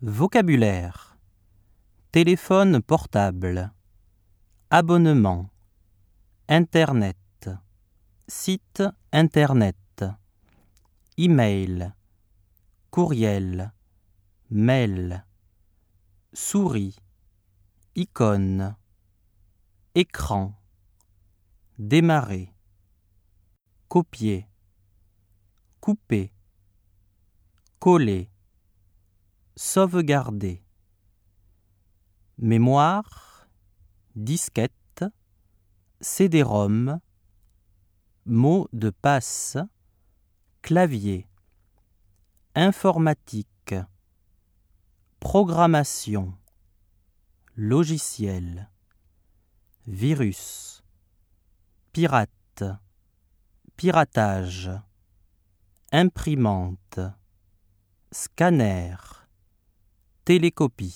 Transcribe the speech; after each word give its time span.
Vocabulaire. 0.00 1.18
Téléphone 2.12 2.80
portable. 2.80 3.72
Abonnement. 4.70 5.50
Internet. 6.48 7.16
Site 8.28 8.84
Internet. 9.12 10.04
Email. 11.16 11.96
Courriel. 12.92 13.72
Mail. 14.50 15.24
Souris. 16.32 16.94
Icône. 17.96 18.76
Écran. 19.96 20.54
Démarrer. 21.76 22.54
Copier. 23.88 24.46
Couper. 25.80 26.32
Coller. 27.80 28.30
Sauvegarder. 29.60 30.62
Mémoire. 32.38 33.48
Disquette. 34.14 35.04
CD-ROM. 36.00 37.00
Mot 38.24 38.68
de 38.72 38.90
passe. 38.90 39.58
Clavier. 40.62 41.26
Informatique. 42.54 43.74
Programmation. 45.18 46.38
Logiciel. 47.56 48.70
Virus. 49.88 50.84
Pirate. 51.92 52.62
Piratage. 53.76 54.70
Imprimante. 55.90 57.00
Scanner. 58.12 59.17
Télécopie. 60.28 60.92